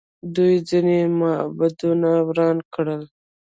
دوی 0.35 0.55
ځینې 0.69 0.97
معبدونه 1.19 2.09
وران 2.27 2.57
کړل 2.73 3.03